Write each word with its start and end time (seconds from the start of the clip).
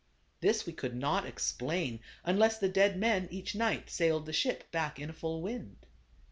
This 0.39 0.65
we 0.65 0.73
could 0.73 0.95
not 0.95 1.27
explain 1.27 1.99
unless 2.25 2.57
the 2.57 2.67
dead 2.67 2.97
men 2.97 3.27
each 3.29 3.53
night 3.53 3.87
sailed 3.91 4.25
the 4.25 4.33
ship 4.33 4.71
back 4.71 4.97
in 4.97 5.11
a 5.11 5.13
full 5.13 5.43
wind. 5.43 5.85